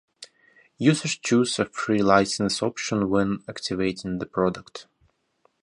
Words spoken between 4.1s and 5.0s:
the product.